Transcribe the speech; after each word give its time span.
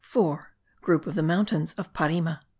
GROUP 0.81 1.05
OF 1.05 1.13
THE 1.13 1.21
MOUNTAINS 1.21 1.73
OF 1.73 1.93
PARIME. 1.93 2.39